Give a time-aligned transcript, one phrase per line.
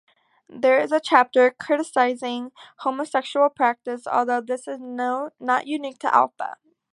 [0.49, 5.35] There is a chapter criticising homosexual practice, although this is not
[5.67, 6.55] unique to Alpha.